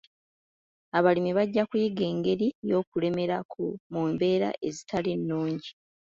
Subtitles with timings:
[0.97, 5.71] Abalimi bajja kuyiga engeri y'okulemerako mu mbeera ezitali nnungi.